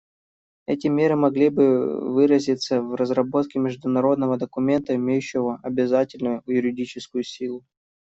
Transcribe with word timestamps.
Эти 0.65 0.87
меры 0.87 1.15
могли 1.15 1.49
бы 1.49 1.67
выразиться 2.11 2.81
в 2.81 2.95
разработке 2.95 3.59
международного 3.59 4.35
документа, 4.35 4.95
имеющего 4.95 5.59
обязательную 5.61 6.41
юридическую 6.47 7.23
силу. 7.23 7.63